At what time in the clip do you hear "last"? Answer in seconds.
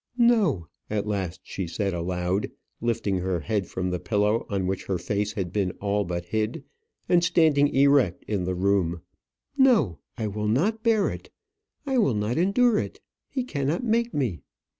1.05-1.41